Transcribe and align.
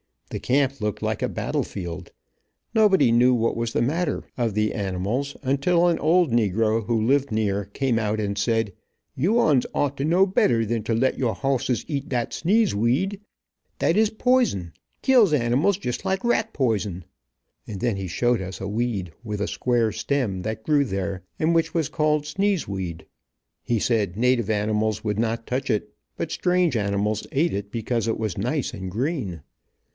The 0.31 0.39
camp 0.39 0.79
looked 0.81 1.03
like 1.03 1.21
a 1.21 1.27
battle 1.29 1.61
field. 1.61 2.11
Nobody 2.73 3.11
knew 3.11 3.35
what 3.35 3.55
was 3.57 3.73
the 3.73 3.81
matter 3.83 4.23
of 4.35 4.53
the 4.55 4.73
animals, 4.73 5.35
until 5.43 5.87
an 5.87 5.99
old 5.99 6.31
negro, 6.31 6.85
who 6.85 6.99
lived 7.05 7.31
near, 7.31 7.65
came 7.65 7.99
out 7.99 8.19
and 8.19 8.35
said, 8.35 8.71
"You 9.13 9.39
uns 9.39 9.65
ought 9.75 9.97
to 9.97 10.05
know 10.05 10.25
better 10.25 10.65
than 10.65 10.83
to 10.83 10.95
let 10.95 11.19
you 11.19 11.27
horses 11.33 11.85
eat 11.87 12.07
dat 12.09 12.33
sneeze 12.33 12.73
weed. 12.73 13.19
Dat 13.77 13.97
is 13.97 14.09
poison. 14.09 14.71
Kills 15.03 15.33
animals, 15.33 15.77
just 15.77 16.03
like 16.05 16.23
rat 16.23 16.51
poison." 16.53 17.03
And 17.67 17.81
then 17.81 17.97
he 17.97 18.07
showed 18.07 18.41
us 18.41 18.59
a 18.61 18.69
weed, 18.69 19.11
with 19.23 19.41
a 19.41 19.49
square 19.49 19.91
stem, 19.91 20.41
that 20.43 20.63
grew 20.63 20.85
there, 20.85 21.23
and 21.37 21.53
which 21.53 21.73
was 21.75 21.89
called 21.89 22.25
sneeze 22.25 22.67
weed. 22.67 23.05
He 23.61 23.77
said 23.79 24.15
native 24.17 24.49
animals 24.49 25.03
would 25.03 25.19
not 25.19 25.45
touch 25.45 25.69
it, 25.69 25.93
but 26.15 26.31
strange 26.31 26.75
animals 26.77 27.27
eat 27.33 27.53
it 27.53 27.69
because 27.69 28.07
it 28.07 28.17
was 28.17 28.37
nice 28.37 28.73
and 28.73 28.89
green. 28.89 29.41